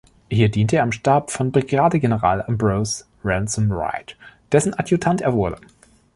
Hier 0.31 0.49
diente 0.49 0.77
er 0.77 0.83
im 0.83 0.91
Stab 0.91 1.29
von 1.29 1.51
Brigadegeneral 1.51 2.41
Ambrose 2.47 3.05
Ransom 3.23 3.69
Wright, 3.69 4.17
dessen 4.51 4.73
Adjutant 4.73 5.21
er 5.21 5.33
wurde. 5.33 5.61